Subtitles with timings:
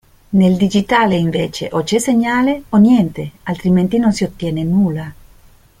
[0.29, 2.77] Nel digitale invece o c'è segnale o…
[2.77, 5.13] niente, altrimenti non si ottiene nulla.